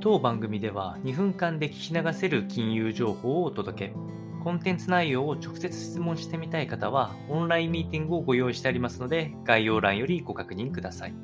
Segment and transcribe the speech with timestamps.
[0.00, 3.94] 当番組では2分間で聞き流せる金融情報をお届け。
[4.44, 11.14] コンテンツ内容を直接質問してみたい方は、オンラインミーティングをご用意してありますので、概要欄よりご確認ください。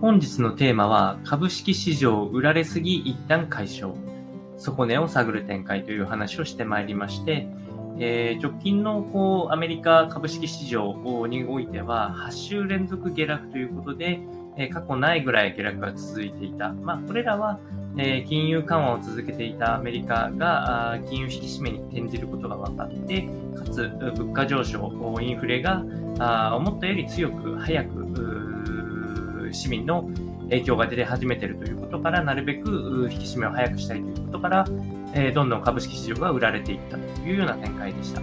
[0.00, 3.96] 本日のテーマは、株式市場売られすぎ一旦解消。
[4.58, 7.48] 底値を探る展開という話をしてまいりまして、
[7.98, 14.20] えー、直近のこうアメリカ株式市場においては8週連続下落ということで、
[14.56, 16.72] え、過去ないぐらい下落が続いていた。
[16.72, 17.60] まあ、これらは、
[18.00, 25.84] えー、金融緩和を続けていたアメリカが金融引き締めに転じることが分かって、かつ物価上昇、インフレが
[26.56, 30.08] 思ったより強く早く市民の
[30.44, 34.64] 影響が出始めているということから、なるべく引き締めを早くしたいということから、
[35.14, 38.20] えー、どんどん株式市場が売られていったというような展開でした。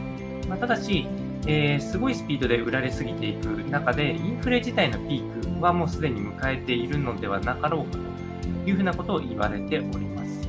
[0.47, 1.05] まあ、ただし、
[1.47, 7.99] えー、すごいスピードで売られすぎていく中で、インフレ自体のピークはもうすでに迎えているのではなかろうかと
[8.65, 10.47] いうふうなことを言われております。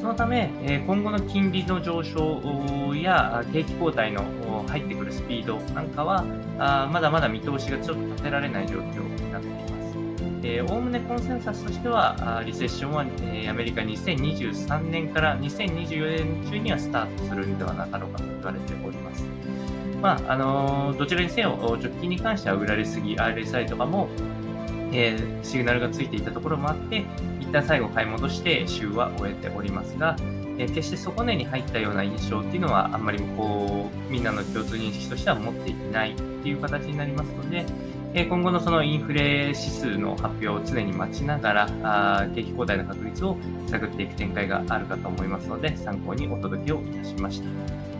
[0.00, 0.50] そのため、
[0.86, 6.24] 今後の金利の上昇や景気後退の入ってくるスピードなんかは、
[6.90, 10.72] まだまだ見通しがちょっと立てられない状況になっています。
[10.72, 19.24] おおむねコンセンサスとしては、リセッションは、アメリカ2023年から2024年中にはスタートするんではなかろうかと言われております。
[20.00, 24.08] まあ、あの、どちらにせよ、直近に関しては売られすぎ、RSI とかも、
[24.92, 27.04] えー、シグナルがついていたところもあって、
[27.40, 30.16] 一旦最後買い戻して週は終えておりますが、
[30.58, 37.64] えー、決して底値に入ったような印象っていうのはあんまりこう、みんなの共通認識としては持っていないっていう形になりますので、
[38.12, 43.36] 今後のそのインフレ指数の発表を常に待ちながら、あ景気後退の確率を
[43.68, 47.99] 探っていく展開があるかと思いますので、参考にお届けをいたしました。